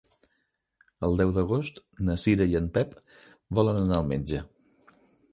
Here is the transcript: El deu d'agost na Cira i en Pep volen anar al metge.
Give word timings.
El 1.07 1.17
deu 1.17 1.33
d'agost 1.35 1.75
na 2.07 2.15
Cira 2.23 2.47
i 2.53 2.57
en 2.59 2.69
Pep 2.77 2.95
volen 3.59 3.77
anar 3.83 3.99
al 3.99 4.09
metge. 4.13 4.41